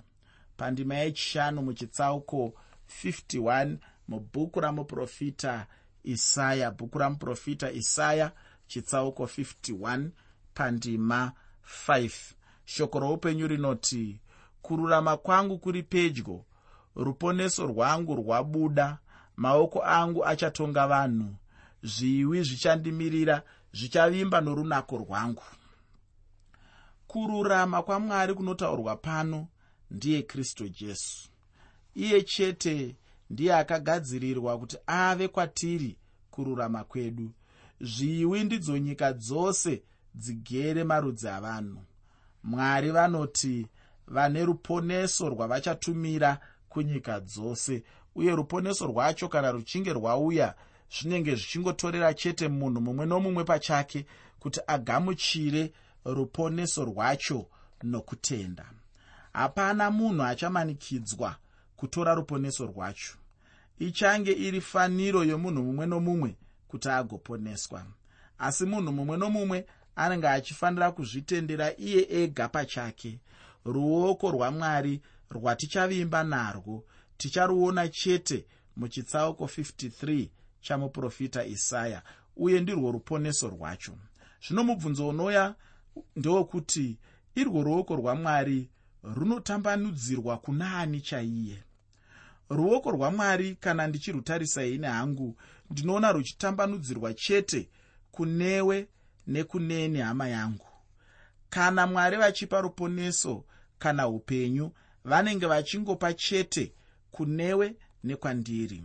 Pandima 0.57 0.95
yechishanu 0.95 1.62
muchitsauko 1.62 2.55
51 3.05 3.76
mubhuku 4.09 4.61
ramuprofita 4.61 5.66
isaya 6.05 6.71
bhuku 6.71 6.99
ramuprofita 6.99 7.73
isaya 7.73 8.33
chitsauko 8.67 9.25
51 9.25 10.09
pandima 10.55 11.33
5 11.89 12.11
shoko 12.65 13.01
roupenyu 13.01 13.47
rinoti 13.47 14.21
kururama 14.63 15.17
kwangu 15.17 15.59
kuri 15.59 15.83
pedyo 15.83 16.45
ruponeso 16.97 17.67
rwangu 17.67 18.15
rwabuda 18.15 18.99
maoko 19.37 19.85
angu 19.85 20.27
achatonga 20.27 20.87
vanhu 20.87 21.37
zviwi 21.83 22.43
zvichandimirira 22.43 23.43
zvichavimba 23.73 24.41
norunako 24.41 24.97
rwangu. 24.99 25.43
Kururama 27.07 27.83
kwamwari 27.83 28.35
kunotaurwa 28.35 28.97
pano 28.97 29.49
ndiye 29.91 30.23
kristu 30.23 30.69
jesu. 30.69 31.29
Iye 31.95 32.23
chete 32.23 32.97
ndiye 33.31 33.55
akagadzirirwa 33.55 34.59
kuti 34.59 34.77
ave 34.87 35.29
kwatiri 35.29 35.99
kururama 36.31 36.85
kwedu 36.85 37.33
zviwi 37.80 38.45
ndidzo 38.45 38.78
nyika 38.78 39.12
dzose 39.12 39.83
dzigere 40.14 40.85
marudzi 40.85 41.28
avanhu. 41.28 41.83
Mwari 42.45 42.90
vanoti 42.90 43.66
vane 44.06 44.45
ruponeso 44.45 45.28
rwavachatumira 45.28 46.38
kunyika 46.68 47.21
dzose 47.21 47.85
uye 48.14 48.37
ruponeso 48.37 48.87
rwacho 48.87 49.28
kana 49.28 49.50
ruchinge 49.52 49.92
rwauya 49.92 50.54
zvinenge 50.90 51.35
zvichingotorera 51.35 52.14
chete 52.14 52.49
munhu 52.49 52.80
mumwe 52.80 53.06
nomumwe 53.06 53.45
pachake 53.45 54.06
kuti 54.38 54.61
agamuchire 54.66 55.73
ruponeso 56.04 56.85
rwacho 56.85 57.47
nokutenda. 57.83 58.64
Hapana 59.33 59.90
munhu 59.90 60.23
achamanikidzwa 60.23 61.37
kutora 61.76 62.14
ruponeso 62.14 62.66
rwacho. 62.66 63.14
Ichange 63.78 64.33
iri 64.33 64.61
faniro 64.61 65.25
yomunhu 65.25 65.62
mumwe 65.62 65.87
nomumwe 65.87 66.37
kuti 66.69 66.89
agoponeswa. 66.89 67.87
Asi 68.39 68.65
munhu 68.67 68.93
mumwe 68.93 69.17
nomumwe 69.17 69.67
anenge 69.97 70.29
achifanira 70.29 70.93
kuzvitendera 70.93 71.77
iye 71.79 72.07
ega 72.23 72.49
pachake. 72.49 73.21
Ruoko 73.65 74.31
rwamwari 74.31 75.01
rwatichavimba 75.31 76.25
narwo. 76.25 76.85
Ticharuona 77.17 77.89
chete 77.89 78.47
muchitsauko 78.77 79.45
53 79.45 80.29
chamuprofita 80.61 81.45
isaya 81.45 82.03
uye 82.37 82.61
ndirwo 82.61 82.93
ruponeso 82.93 83.49
rwacho. 83.49 83.99
Zvino 84.47 84.65
mubvunzo 84.65 85.09
unoya 85.09 85.55
ndewokuti 86.17 86.99
irwo 87.35 87.63
ruoko 87.63 87.97
rwamwari 87.97 88.71
runotambanudzirwa 89.03 90.39
kuna 90.39 90.79
ani 90.79 91.01
chaiye? 91.01 91.63
Ruoko 92.51 92.91
rwamwari 92.91 93.55
kana 93.55 93.87
ndichirutarisai 93.87 94.79
nehangu 94.79 95.37
ndinoona 95.71 96.13
ruchitambanudzirwa 96.13 97.15
chete 97.15 97.69
kunewe 98.11 98.89
nekuneni 99.27 99.99
hama 99.99 100.29
yangu. 100.29 100.67
Kana 101.51 101.87
mwari 101.87 102.17
vachipa 102.17 102.61
ruponeso 102.61 103.45
kana 103.79 104.09
upenyu 104.09 104.73
vanenge 105.05 105.47
vachingopa 105.47 106.15
chete 106.15 106.73
kunewe 107.11 107.77
nekwandiri. 108.05 108.85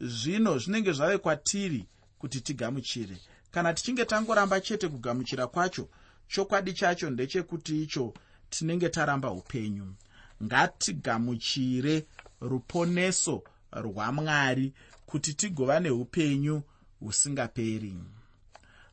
Zvino 0.00 0.58
zvinenge 0.58 0.92
zvave 0.92 1.18
kwatiri 1.18 1.86
kuti 2.18 2.40
tigamuchire. 2.40 3.16
Kana 3.50 3.74
tichinge 3.74 4.04
tangoramba 4.04 4.60
chete 4.60 4.88
kugamuchira 4.88 5.46
kwacho 5.46 5.88
chokwadi 6.28 6.72
chacho 6.72 7.10
ndechekuti 7.10 7.82
icho 7.82 8.14
tinenge 8.50 8.88
taramba 8.88 9.30
upenyu. 9.30 9.94
Ngatigamuchire 10.42 12.06
ruponeso 12.40 13.42
rwamwari 13.72 14.72
kuti 15.08 15.34
tigova 15.34 15.80
neupenyu 15.80 16.62
husingaperi. 17.00 17.94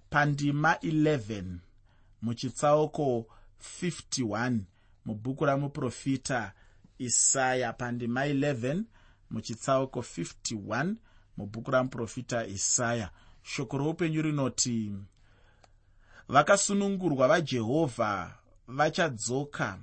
Pandima 0.10 0.74
11 0.74 1.44
muchitsauko 2.22 3.26
51 3.82 4.60
mubhuku 5.06 5.46
ramuprofita 5.46 6.54
isaya. 6.98 7.74
Pandima 7.74 8.26
11 8.28 8.84
muchitsauko 9.32 10.00
51 10.00 10.96
mubhuku 11.38 11.72
ramuprofita 11.72 12.48
isaya. 12.48 13.10
Shoko 13.44 13.78
roupenyu 13.78 14.22
rinoti 14.22 14.94
vakasunungurwa 16.28 17.28
vajehovha 17.28 18.38
vachadzoka 18.68 19.80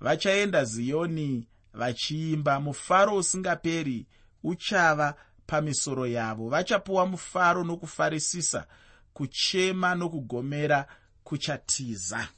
vachaenda 0.00 0.64
ziyoni 0.64 1.48
vachiimba. 1.74 2.60
Mufaro 2.60 3.16
usingaperi 3.16 4.06
uchava 4.42 5.14
pamisoro 5.46 6.06
yavo. 6.06 6.48
Vachapuwa 6.48 7.06
mufaro 7.06 7.64
nokufarisisa 7.64 8.66
kuchema 9.12 9.94
nokugomera 9.94 10.86
kuchatiza. 11.24 12.28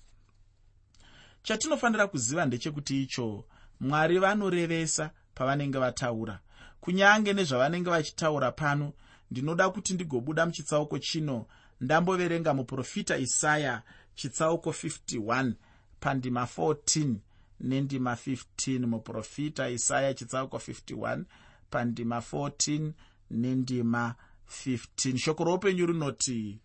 Chatinofanira 1.43 2.07
kuziva 2.07 2.47
ndechekuti 2.47 3.03
icho 3.03 3.45
mwari 3.81 4.19
vanorevesa 4.19 5.11
pavanenge 5.35 5.79
vataura. 5.79 6.41
Kunyange 6.81 7.33
nezvavanenge 7.33 7.91
vachitaura 7.91 8.53
pano 8.53 8.93
ndinoda 9.31 9.71
kuti 9.71 9.95
ndigobuda 9.95 10.47
muchitsauko 10.47 10.99
chino 10.99 11.47
ndamboverenga 11.81 12.55
muprofita 12.55 13.19
isaya 13.19 13.83
chitsauko 14.15 14.71
51 14.71 15.53
pandima 16.01 16.43
14 16.57 17.15
nendima 17.61 18.15
15 18.15 18.87
muprofita 18.87 19.69
isaya 19.69 20.15
chitsauko 20.15 20.57
51 20.57 21.25
pandima 21.71 22.19
14 22.19 22.93
nendima 23.31 24.15
15 24.65 25.19
shoko 25.19 25.45
roupenyu 25.45 25.87
rinoti 25.87 26.59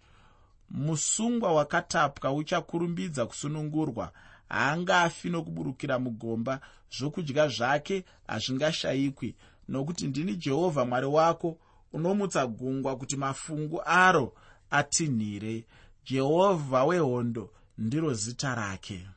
musungwa 0.70 1.54
wakatapwa 1.54 2.34
uchakurumbidza 2.34 3.26
kusunungurwa. 3.26 4.12
Haangafi 4.50 5.30
nokuburukira 5.30 6.00
mugomba. 6.00 6.60
Zvokudya 6.98 7.48
zvake 7.48 8.06
hazvingashayikwi 8.28 9.36
nokuti 9.70 10.08
ndini 10.08 10.36
jehovha 10.36 10.86
mwari 10.86 11.06
wako 11.08 11.58
unomutsa 11.94 12.48
gungwa 12.48 12.98
kuti 12.98 13.18
mafungu 13.18 13.82
aro 13.86 14.34
atinhire. 14.72 15.66
Jehovha 16.06 16.84
wehondo 16.86 17.50
ndiro 17.78 18.14
zita 18.14 18.56
rake. 18.56 19.08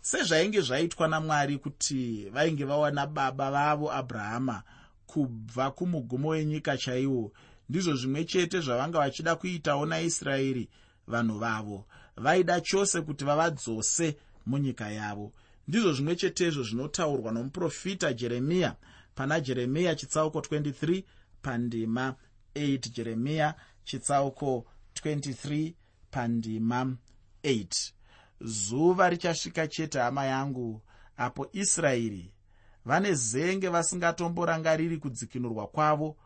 Sezvainge 0.00 0.60
zvaitwa 0.60 1.08
namwari 1.08 1.58
kuti 1.58 2.30
vainge 2.30 2.64
vawana 2.64 3.06
baba 3.06 3.50
vavo 3.50 3.92
abrahama 3.92 4.62
kubva 5.06 5.70
kumugumo 5.70 6.28
wenyika 6.28 6.76
chaiwo. 6.76 7.32
Ndizvo 7.68 7.94
zvimwe 7.94 8.24
chete 8.24 8.60
zvavanga 8.60 8.98
vachida 8.98 9.36
kuitawo 9.36 9.86
naisraeri 9.86 10.68
vanhu 11.06 11.38
vavo. 11.38 11.86
Vaida 12.16 12.60
chose 12.60 13.00
kuti 13.00 13.24
vavadzose 13.24 14.16
munyika 14.46 14.90
yavo. 14.90 15.32
Ndizvo 15.68 15.92
zvimwe 15.92 16.16
chetezvo 16.16 16.62
zvinotaurwa 16.62 17.32
nomuprofita 17.32 18.12
jeremiya 18.12 18.76
pana 19.14 19.40
jeremiya 19.40 19.94
chitsauko 19.94 20.38
23 20.38 21.02
pandima 21.42 22.14
8 22.54 22.90
jeremiya 22.90 23.54
chitsauko 23.84 24.66
23 25.04 25.72
pandima 26.10 26.96
8 27.44 27.92
zuva 28.40 29.10
richasvika 29.10 29.68
chete 29.68 29.98
hama 29.98 30.24
yangu 30.24 30.82
apo 31.16 31.48
israeri 31.52 32.32
vane 32.86 33.14
zenge 33.14 33.68
vasingatomborangariri 33.68 34.98
kudzikinurwa 34.98 35.66
kwavo 35.66 36.16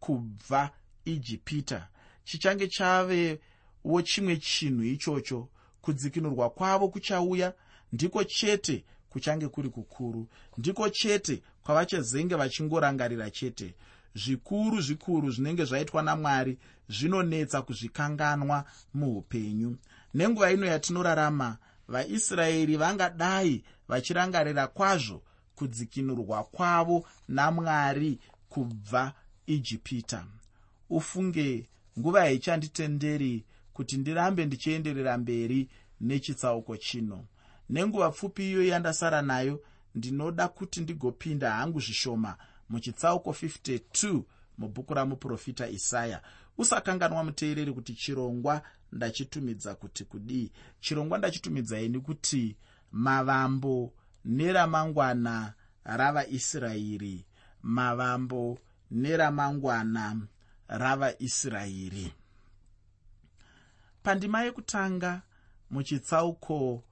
kubva 0.00 0.70
ijipita. 1.04 1.88
Chichange 2.24 2.68
chavewo 2.68 4.02
chimwe 4.04 4.36
chinhu 4.36 4.84
ichocho. 4.84 5.48
Kudzikinurwa 5.80 6.50
kwavo 6.50 6.88
kuchauya 6.88 7.54
ndiko 7.92 8.24
chete 8.24 8.84
kuchange 9.08 9.48
kuri 9.48 9.68
kukuru 9.68 10.28
ndiko 10.58 10.88
chete 10.88 11.42
kwavachazenge 11.62 12.34
vachingorangarira 12.34 13.30
chete. 13.30 13.74
Zvikuru 14.14 14.80
zvikuru 14.80 15.30
zvinenge 15.30 15.64
zvaitwa 15.64 16.02
namwari 16.02 16.58
zvinonetsa 16.88 17.62
kuzvikanganwa 17.62 18.64
muupenyu. 18.94 19.76
Nenguva 20.14 20.52
ino 20.52 20.66
yatinorarama 20.66 21.58
vaisraeri 21.88 22.76
vangadai 22.76 23.64
vachirangarira 23.88 24.66
kwazvo 24.66 25.22
kudzikinurwa 25.60 26.44
kwavo 26.44 27.06
namwari 27.28 28.18
kubva 28.48 29.12
ijipita. 29.46 30.26
Ufunge 30.90 31.68
nguva 31.98 32.20
haichanditenderi 32.20 33.44
kuti 33.72 33.96
ndirambe 33.96 34.46
ndichienderera 34.46 35.18
mberi 35.18 35.68
nechitsauko 36.00 36.76
chino. 36.76 37.24
Nenguva 37.68 38.10
pfupi 38.10 38.50
iyo 38.50 38.62
yandasara 38.66 39.22
nayo 39.22 39.62
ndinoda 39.94 40.48
kuti 40.48 40.80
ndigopinda 40.80 41.52
hangu 41.52 41.80
zvishoma 41.80 42.36
muchitsauko 42.68 43.30
52 43.30 44.22
mubhuku 44.58 44.94
ramuprofita 44.94 45.68
isaya. 45.68 46.22
Usakanganwa 46.58 47.24
muteereri 47.24 47.72
kuti 47.72 47.94
chirongwa 47.94 48.62
ndachitumidza 48.92 49.74
kuti 49.74 50.04
kudii? 50.04 50.52
Chirongwa 50.80 51.18
ndachitumidzai 51.18 51.88
kuti 51.88 52.56
mavambo 52.92 53.92
neramangwana 54.24 55.54
ravaisraeri 55.84 57.24
mavambo 57.62 58.58
neramangwana 58.90 60.26
ravaisraeri. 60.68 62.12
Pandima 64.02 64.42
yekutanga 64.42 65.22
muchitsauko 65.70 66.82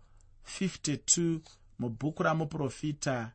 52 0.61 1.41
mubhuku 1.79 2.23
ramuprofita 2.23 3.33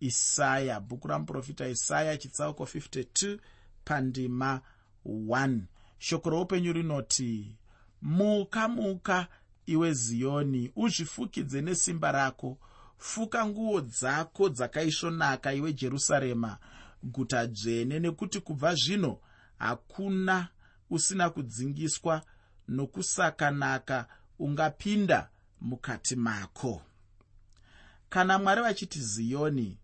isaya. 0.00 0.80
Bhuku 0.80 1.08
ramuprofita 1.08 1.68
isaya 1.68 2.16
chitsauko 2.18 2.64
52 2.64 3.38
pandima 3.84 4.60
1 5.06 5.60
shoko 5.98 6.30
roupenyu 6.30 6.72
rinoti 6.72 7.54
muka 8.02 8.68
muka 8.68 9.26
iwe 9.66 9.92
ziyoni 9.92 10.72
uzvifukidze 10.76 11.62
nesimba 11.62 12.12
rako 12.12 12.58
fuka 12.98 13.46
nguo 13.46 13.80
dzako 13.80 14.48
dzakaisvonaka 14.48 15.52
iwe 15.52 15.72
jerusarema. 15.72 16.58
Guta 17.02 17.46
dzvene 17.46 17.98
nekuti 17.98 18.40
kubva 18.40 18.74
zvino 18.74 19.18
hakuna 19.58 20.48
usina 20.90 21.30
kudzingiswa 21.30 22.22
nokusakanaka 22.68 24.06
ungapinda 24.38 25.28
mukati 25.60 26.16
mako. 26.16 26.82
Kana 28.08 28.38
mwari 28.38 28.62
vachiti 28.62 29.00
ziyoni 29.00 29.78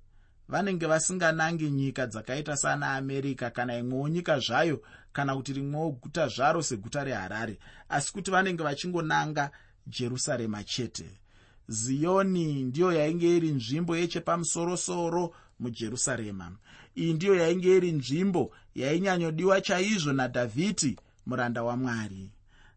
vanenge 0.49 0.87
vasinganangi 0.87 1.71
nyika 1.71 2.07
dzakaita 2.07 2.57
sana 2.57 2.95
america 2.95 3.51
kana 3.53 3.77
imwewo 3.79 4.09
nyika 4.09 4.39
zvayo 4.39 4.83
kana 5.13 5.37
kuti 5.37 5.53
rimwewo 5.53 5.91
guta 5.91 6.29
zvaro 6.29 6.63
seguta 6.63 7.05
reharare 7.05 7.59
asi 7.89 8.13
kuti 8.13 8.31
vanenge 8.31 8.63
vachingonanga 8.63 9.51
jerusarema 9.87 10.65
chete 10.65 11.22
ziyoni 11.69 12.63
ndiyo 12.63 12.93
yainge 12.93 13.37
iri 13.37 13.51
nzvimbo 13.51 13.97
yechepamusorosoro 13.97 15.35
mujerusarema. 15.61 16.53
Iyi 16.97 17.13
ndiyo 17.15 17.35
yainge 17.35 17.77
iri 17.77 17.93
nzvimbo 17.93 18.55
yainyanyodiwa 18.75 19.61
chaizvo 19.61 20.13
nadhavhidhi 20.13 20.97
muranda 21.27 21.63
wamwari 21.63 22.31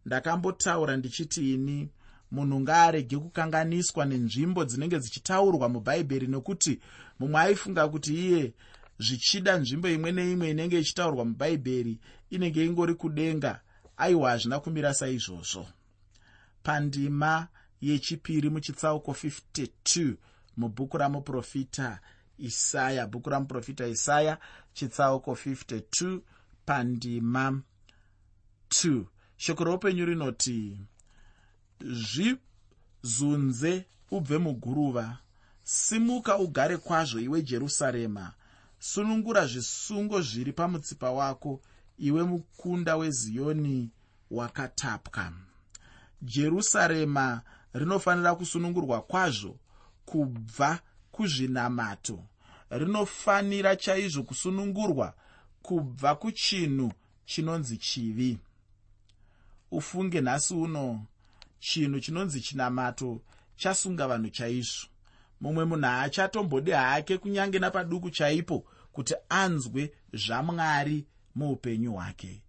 ndakambotaura 0.06 0.98
ndichiti 0.98 1.54
ini 1.54 1.90
munhu 2.32 2.60
ngaarege 2.60 3.18
kukanganiswa 3.18 4.06
nenzvimbo 4.06 4.66
dzinenge 4.66 5.00
dzichitaurwa 5.00 5.70
mubhaibheri 5.70 6.28
nokuti 6.28 6.80
mumwe 7.20 7.42
aifunga 7.42 7.88
kuti 7.88 8.14
iye 8.28 8.54
zvichida 9.00 9.58
nzvimbo 9.58 9.90
imwe 9.90 10.12
neimwe 10.12 10.50
inenge 10.52 10.80
ichitaurwa 10.80 11.26
mubhaibheri 11.26 12.00
inenge 12.30 12.66
ingori 12.66 12.94
kudenga 12.96 13.62
aiwa 13.98 14.30
hazvina 14.30 14.60
kumira 14.60 14.94
saizvozvo. 14.94 15.66
Pandima 16.64 17.48
yechipiri 17.88 18.50
muchitsauko 18.50 19.12
52 19.12 20.16
mubhuku 20.58 20.98
ramuprofita 20.98 22.00
isaya. 22.38 23.08
Bhuku 23.08 23.30
ramuprofita 23.30 23.88
isaya 23.88 24.38
chitsauko 24.74 25.32
52 25.32 26.20
pandima 26.66 27.62
2 28.70 29.04
shoko 29.38 29.64
roupenyu 29.64 30.06
rinoti 30.06 30.80
zvizunze 31.82 33.86
ubve 34.12 34.38
muguruva 34.38 35.18
simuka 35.64 36.38
ugare 36.38 36.78
kwazvo 36.78 37.20
iwe 37.20 37.42
jerusarema. 37.42 38.34
Sunungura 38.80 39.48
zvisungo 39.48 40.22
zviri 40.22 40.54
pamutsipa 40.54 41.12
wako 41.12 41.62
iwe 41.98 42.24
mukunda 42.24 42.96
weziyoni 42.96 43.92
wakatapwa. 44.32 45.34
Jerusarema 46.22 47.42
rinofanira 47.76 48.36
kusunungurwa 48.36 49.02
kwazvo 49.02 49.60
kubva 50.06 50.80
kuzvinamato. 51.12 52.24
Rinofanira 52.70 53.76
chaizvo 53.76 54.24
kusunungurwa 54.24 55.14
kubva 55.62 56.16
kuchinhu 56.16 56.94
chinonzi 57.26 57.78
chivi. 57.78 58.38
Ufunge 59.72 60.22
nhasi 60.22 60.54
uno 60.54 61.06
chinhu 61.60 62.00
chinonzi 62.00 62.42
chinamato 62.42 63.22
chasunga 63.56 64.08
vanhu 64.08 64.30
chaizvo. 64.30 64.88
Mumwe 65.42 65.66
munhu 65.66 65.86
haachatombodi 65.86 66.72
hake 66.72 67.18
kunyange 67.18 67.60
napaduku 67.60 68.10
chaipo 68.10 68.66
kuti 68.92 69.16
anzwe 69.30 69.94
zvamwari 70.14 71.06
muupenyu 71.36 71.94
hwake. 71.94 72.44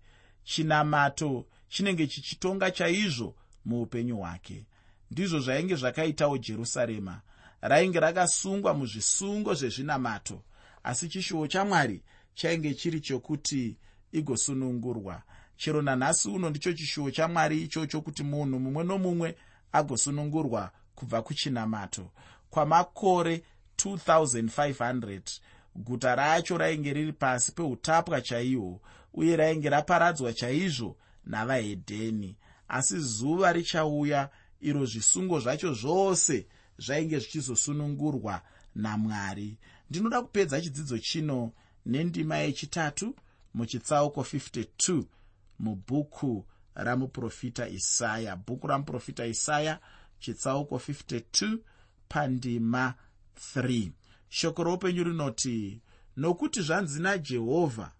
Chinamato 0.45 1.47
chinenge 1.69 2.07
chichitonga 2.07 2.71
chaizvo 2.71 3.35
muupenyu 3.65 4.17
hwake 4.17 4.65
ndizvo 5.11 5.40
zvainge 5.40 5.75
zvakaitawo 5.77 6.38
jerusarema. 6.38 7.21
Rainge 7.61 8.01
rakasungwa 8.01 8.75
muzvisungo 8.75 9.55
zvezvinamato 9.55 10.42
asi 10.83 11.09
chishuwo 11.09 11.47
chamwari 11.47 12.03
chainge 12.35 12.75
chiri 12.75 13.01
chokuti 13.01 13.77
igosunungurwa. 14.12 15.23
Chero 15.57 15.83
nanhasi 15.83 16.29
uno 16.29 16.51
ndicho 16.51 16.73
chishuwo 16.73 17.11
chamwari 17.11 17.62
ichocho 17.62 18.01
kuti 18.01 18.23
munhu 18.23 18.61
mumwe 18.61 18.85
nomumwe 18.85 19.37
agosunungurwa 19.73 20.71
kubva 20.95 21.23
kuchinamato. 21.23 22.11
Kwamakore 22.51 23.42
2500 23.77 25.21
guta 25.77 26.14
racho 26.14 26.59
rainge 26.59 26.92
riri 26.92 27.12
pasi 27.12 27.53
peutapwa 27.53 28.21
chaihwo 28.21 28.81
uye 29.14 29.37
rainge 29.37 29.71
raparadzwa 29.71 30.33
chaizvo 30.33 30.97
navahedheni. 31.27 32.37
Asi 32.69 32.99
zuva 32.99 33.53
richauya 33.53 34.29
iro 34.61 34.87
zvisungo 34.87 35.40
zvacho 35.40 35.75
zvose 35.75 36.47
zvainge 36.79 37.19
zvichizosunungurwa 37.19 38.42
namwari. 38.75 39.59
Ndinoda 39.90 40.23
kupedza 40.23 40.61
chidzidzo 40.61 40.99
chino 40.99 41.53
nendima 41.87 42.37
yechitatu 42.37 43.14
muchitsauko 43.55 44.21
52 44.21 45.05
mubhuku 45.59 46.47
ramuprofita 46.75 47.69
isaya. 47.69 48.37
Bhuku 48.37 48.66
ramuprofita 48.66 49.27
isaya 49.27 49.81
chitsauko 50.19 50.77
52 50.77 51.59
pandima 52.09 52.95
3 53.57 53.90
shoko 54.29 54.64
roupenyu 54.64 55.05
rinoti 55.05 55.81
nokuti 56.16 56.62
zvanzi 56.62 57.03
najehovha 57.03 57.92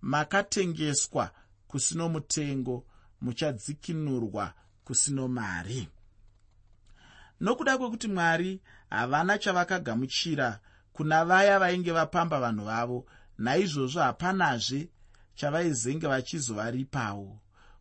makatengeswa 0.00 1.30
kusino 1.66 2.08
mutengo 2.08 2.86
muchadzikinurwa 3.20 4.54
kusino 4.84 5.28
mari. 5.28 5.88
Nokuda 7.40 7.78
kwekuti 7.78 8.08
mwari 8.08 8.60
havana 8.90 9.38
chavakagamuchira 9.38 10.60
kuna 10.92 11.24
vaya 11.24 11.58
vainge 11.58 11.92
vapamba 11.92 12.40
vanhu 12.40 12.64
vavo 12.64 13.06
naizvozvo 13.38 14.00
hapanazve 14.00 14.88
chavaizenge 15.34 16.06
vachizovaripawo. 16.06 17.38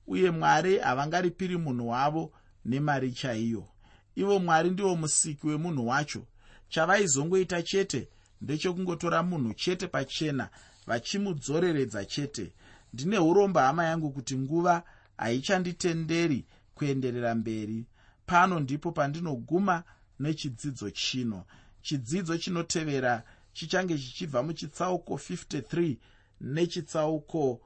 Uye 0.08 0.32
mwari 0.32 0.78
havangaripiri 0.80 1.58
munhu 1.58 1.90
wavo 1.90 2.34
nemari 2.66 3.12
chaiyo. 3.12 3.68
Ivo 4.16 4.40
mwari 4.40 4.70
ndivo 4.70 4.96
musiki 4.96 5.48
wemunhu 5.48 5.88
wacho. 5.88 6.26
Chavaizongoita 6.70 7.64
chete 7.64 8.10
ndechokungotora 8.42 9.24
munhu 9.24 9.54
chete 9.54 9.88
pachena 9.88 10.50
vachimudzoreredza 10.88 12.06
chete. 12.06 12.54
Ndine 12.94 13.18
uromba 13.20 13.66
hama 13.66 13.86
yangu 13.86 14.12
kuti 14.12 14.38
nguva 14.38 14.84
haichanditenderi 15.18 16.46
kuenderera 16.76 17.36
mberi. 17.36 17.86
Pano 18.26 18.60
ndipo 18.60 18.92
pandinoguma 18.92 19.84
nechidzidzo 20.20 20.90
chino. 20.90 21.46
Chidzidzo 21.82 22.38
chinotevera 22.38 23.24
chichange 23.54 23.98
chichibva 23.98 24.44
muchitsauko 24.44 25.14
53 25.14 25.98
nechitsauko 26.42 27.62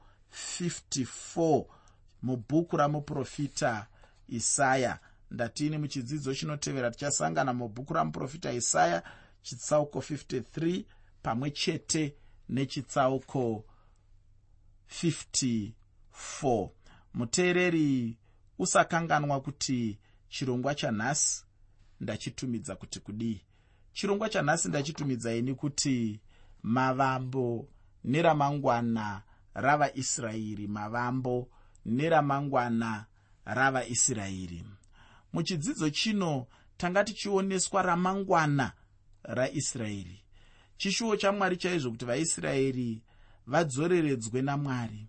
54 0.60 1.64
mubhuku 2.22 2.76
ramuprofita 2.76 3.86
isaya. 4.28 4.98
Ndatini 5.30 5.78
muchidzidzo 5.78 6.34
chinotevera 6.34 6.90
tichasangana 6.90 7.52
mubhuku 7.52 7.94
ramuprofita 7.94 8.52
isaya 8.52 9.02
chitsauko 9.42 9.98
53 9.98 10.84
pamwe 11.22 11.50
chete 11.50 12.14
nechitsauko 12.48 13.64
54 15.02 16.68
muteereri 17.14 18.16
usakanganwa 18.58 19.40
kuti 19.40 19.98
chirongwa 20.28 20.74
chanhasi 20.74 21.44
ndachitumidza 22.00 22.76
kuti 22.76 23.00
kudii? 23.00 23.40
Chirongwa 23.92 24.28
chanhasi 24.28 24.68
ndachitumidzai 24.68 25.54
kuti 25.54 26.20
mavambo 26.62 27.68
neramangwana 28.04 29.22
ravaisraeri 29.54 30.66
mavambo 30.66 31.48
neramangwana 31.86 33.06
ravaisraeri. 33.44 34.64
Muchidzidzo 35.32 35.90
chino 35.90 36.46
tanga 36.76 37.04
tichioneswa 37.04 37.82
ramangwana 37.82 38.72
raisraeri. 39.22 40.24
Chishuvo 40.76 41.16
chamwari 41.16 41.56
chaizvo 41.56 41.90
kuti 41.90 42.04
vaisraeri 42.04 43.02
vadzoreredzwe 43.46 44.42
namwari. 44.42 45.08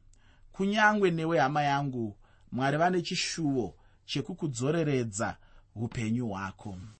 Kunyange 0.51 1.11
newe 1.11 1.39
hama 1.39 1.63
yangu 1.63 2.17
mwari 2.51 2.77
vane 2.77 3.01
chishuvo 3.01 3.75
chekukudzoreredza 4.05 5.37
upenyu 5.75 6.27
hwako 6.27 6.77